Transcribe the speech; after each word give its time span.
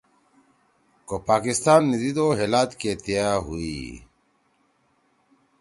کو 1.07 1.15
پاکستان 1.29 1.81
نی 1.89 1.97
دیِدو 2.01 2.27
ہے 2.37 2.45
لات 2.53 2.71
کے 2.81 2.91
تیا 3.03 3.27
ہوئی“ 3.45 3.79